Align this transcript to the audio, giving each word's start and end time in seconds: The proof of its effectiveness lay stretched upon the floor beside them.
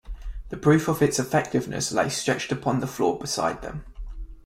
The 0.49 0.57
proof 0.57 0.87
of 0.87 1.03
its 1.03 1.19
effectiveness 1.19 1.91
lay 1.91 2.09
stretched 2.09 2.51
upon 2.51 2.79
the 2.79 2.87
floor 2.87 3.19
beside 3.19 3.61
them. 3.61 3.85